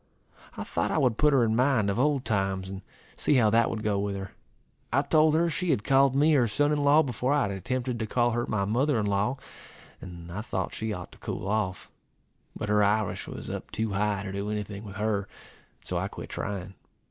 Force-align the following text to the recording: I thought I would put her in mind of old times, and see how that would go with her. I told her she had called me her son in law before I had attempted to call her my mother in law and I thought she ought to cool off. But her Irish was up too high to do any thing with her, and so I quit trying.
I 0.57 0.63
thought 0.63 0.89
I 0.89 0.97
would 0.97 1.19
put 1.19 1.31
her 1.31 1.43
in 1.43 1.55
mind 1.55 1.87
of 1.91 1.99
old 1.99 2.25
times, 2.25 2.71
and 2.71 2.81
see 3.15 3.35
how 3.35 3.51
that 3.51 3.69
would 3.69 3.83
go 3.83 3.99
with 3.99 4.15
her. 4.15 4.31
I 4.91 5.03
told 5.03 5.35
her 5.35 5.47
she 5.47 5.69
had 5.69 5.83
called 5.83 6.15
me 6.15 6.33
her 6.33 6.47
son 6.47 6.71
in 6.71 6.81
law 6.81 7.03
before 7.03 7.31
I 7.33 7.43
had 7.43 7.51
attempted 7.51 7.99
to 7.99 8.07
call 8.07 8.31
her 8.31 8.47
my 8.47 8.65
mother 8.65 8.99
in 8.99 9.05
law 9.05 9.37
and 10.01 10.31
I 10.31 10.41
thought 10.41 10.73
she 10.73 10.91
ought 10.91 11.11
to 11.11 11.19
cool 11.19 11.47
off. 11.47 11.87
But 12.55 12.67
her 12.67 12.83
Irish 12.83 13.27
was 13.27 13.47
up 13.47 13.69
too 13.69 13.91
high 13.91 14.23
to 14.23 14.31
do 14.31 14.49
any 14.49 14.63
thing 14.63 14.83
with 14.85 14.95
her, 14.95 15.17
and 15.17 15.27
so 15.83 15.99
I 15.99 16.07
quit 16.07 16.29
trying. 16.29 16.73